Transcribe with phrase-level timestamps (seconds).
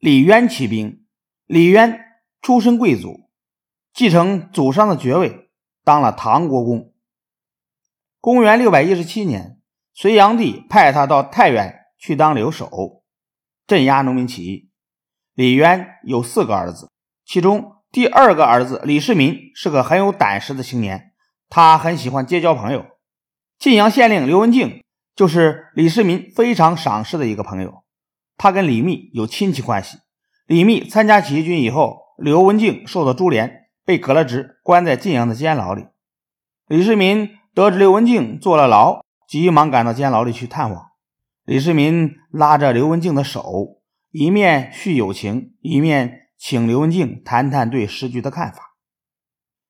[0.00, 1.04] 李渊起兵。
[1.44, 2.00] 李渊
[2.40, 3.28] 出身贵族，
[3.92, 5.50] 继承祖上的爵位，
[5.84, 6.94] 当了唐国公。
[8.18, 9.60] 公元六百一十七年，
[9.92, 13.02] 隋炀帝派他到太原去当留守，
[13.66, 14.70] 镇压农民起义。
[15.34, 16.90] 李渊有四个儿子，
[17.26, 21.12] 其中第二个儿子李世民是个很有胆识的青年，
[21.50, 22.86] 他很喜欢结交朋友。
[23.58, 24.82] 晋阳县令刘文静
[25.14, 27.84] 就是李世民非常赏识的一个朋友，
[28.42, 29.98] 他跟李密有亲戚关系。
[30.46, 35.84] 李密参加起义军以后，刘文静受到株连，被革了职，关在晋阳的监牢里。
[36.66, 40.86] 李世民得知刘文静坐了牢，急忙赶到监牢里去探望。
[41.44, 48.74] 李世民拉着刘文静的手，一面叙友情，一面请刘文静谈谈对时局的看法。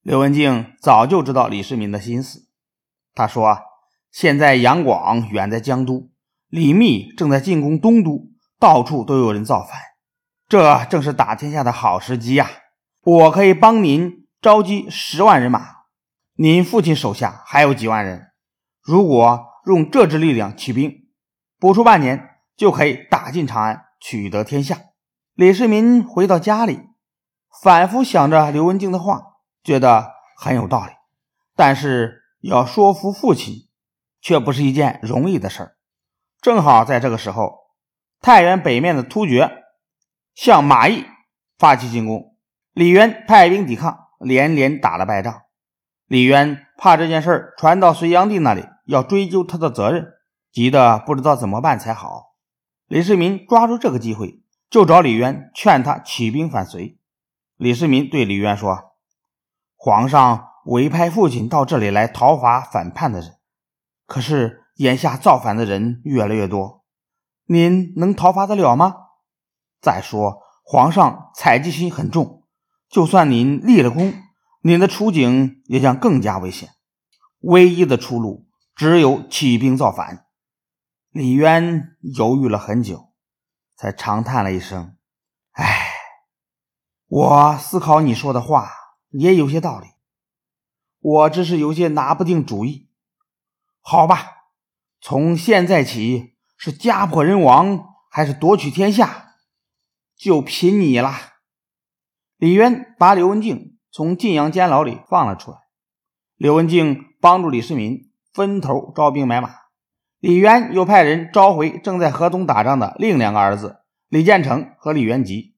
[0.00, 2.48] 刘文静早就知道李世民的心思，
[3.14, 3.58] 他说。
[4.10, 6.08] 现在杨广远在江都，
[6.48, 8.30] 李密正在进攻东都，
[8.64, 9.78] 到处都有人造反，
[10.48, 12.50] 这正是打天下的好时机呀！
[13.02, 15.66] 我可以帮您召集十万人马，
[16.36, 18.28] 您父亲手下还有几万人，
[18.80, 20.90] 如果用这支力量起兵，
[21.60, 24.78] 不出半年就可以打进长安，取得天下。
[25.34, 26.80] 李世民回到家里，
[27.62, 29.20] 反复想着刘文静的话，
[29.62, 30.92] 觉得很有道理，
[31.54, 33.68] 但是要说服父亲。
[34.22, 35.76] 却不是一件容易的事儿。
[36.40, 37.63] 正好在这个时候，
[38.24, 39.64] 太原北面的突厥
[40.34, 41.04] 向马邑
[41.58, 42.34] 发起进攻，
[42.72, 45.42] 李渊派兵抵抗，连连打了败仗。
[46.06, 50.06] 李渊怕这件事传到隋炀帝那里，要追究他的责任，
[50.50, 52.34] 急得不知道怎么办才好。
[52.86, 56.98] 李世民抓住这个机会，就找李渊劝他起兵反隋。
[57.58, 58.94] 李世民对李渊说
[59.76, 63.34] ：“皇上委派父亲到这里来讨伐反叛的人。”
[64.08, 66.83] 可是眼下造反的人越来越多，
[67.46, 68.96] 您能讨伐得了吗？
[69.80, 72.46] 再说皇上采集心很重，
[72.88, 74.14] 就算您立了功，
[74.62, 76.70] 您的处境也将更加危险。
[77.40, 80.26] 唯一的出路只有起兵造反。
[81.10, 83.12] 李渊犹豫了很久，
[83.76, 84.96] 才长叹了一声
[85.52, 85.86] ：“唉，
[87.06, 88.70] 我思考你说的话
[89.10, 89.88] 也有些道理，
[90.98, 92.88] 我只是有些拿不定主意。”
[93.80, 94.48] 好吧，
[95.00, 96.33] 从现在起
[96.64, 99.34] 是家破人亡还是夺取天下，
[100.16, 101.12] 就凭你了。
[102.38, 105.58] 李渊把刘文静从晋阳监牢里放了出来。
[106.36, 109.50] 刘文静帮助李世民分头招兵买马。
[110.20, 115.56] 李渊又派人召回正在河东打仗的另两个儿子李建成和李元吉。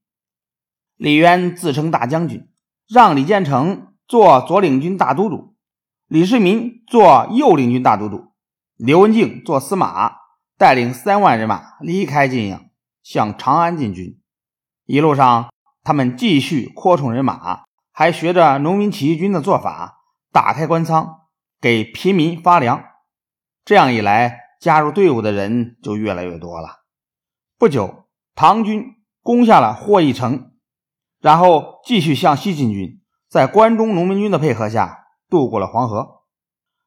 [0.97, 2.49] 李渊自称大将军，
[2.89, 5.55] 让李建成做左领军大都督。
[6.09, 8.33] 李世民做右领军大都督，
[8.75, 10.26] 刘文静做司马，
[10.59, 12.65] 带领三万人马离开晋阳，
[13.03, 14.21] 向长安进军。
[14.84, 15.50] 一路上，
[15.83, 20.00] 他们继续扩充人马，还学着农民起义军的做法，
[20.33, 21.21] 打开官仓，
[21.61, 22.84] 给平民发粮。
[23.65, 26.84] 这样一来，加入队伍的人就越来越多了。
[27.59, 30.53] 不久，唐军攻下了霍邑城，
[31.21, 35.05] 然后继续向西进军，在关中农民军的配合下。
[35.28, 36.22] 渡过了黄河，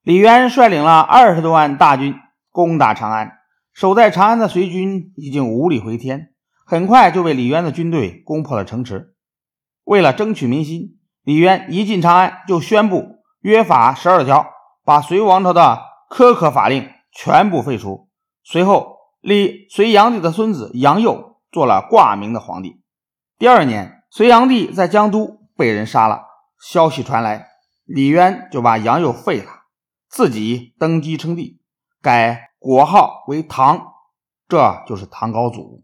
[0.02, 2.16] 李渊率领了二十多万大军
[2.52, 3.39] 攻打长安。
[3.74, 6.34] 守在长安的隋军已经无力回天，
[6.66, 9.16] 很快就被李渊的军队攻破了城池。
[9.84, 14.48] 为了争取民心，李渊一进长安就宣布约法十二条，
[14.84, 18.10] 把隋王朝的苛刻法令全部废除。
[18.44, 22.82] 随后立隋炀帝的孙子杨佑做了挂名的皇帝。
[23.38, 26.24] 第二年，隋炀帝在江都被人杀了，
[26.60, 27.48] 消息传来。
[27.86, 29.52] 李渊就把杨佑废了，
[30.08, 31.62] 自己登基称帝，
[32.02, 33.94] 改国号为唐，
[34.48, 35.84] 这就是唐高祖。